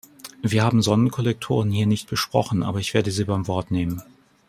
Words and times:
Wir 0.41 0.63
haben 0.63 0.81
Sonnenkollektoren 0.81 1.69
hier 1.69 1.85
nicht 1.85 2.09
besprochen, 2.09 2.63
aber 2.63 2.79
ich 2.79 2.95
werde 2.95 3.11
Sie 3.11 3.23
beim 3.25 3.45
Wort 3.47 3.69
nehmen. 3.69 4.01